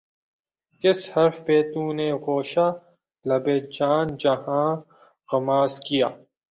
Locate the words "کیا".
5.85-6.07